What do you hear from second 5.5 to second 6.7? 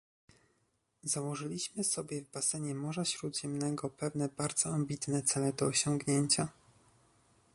do osiągnięcia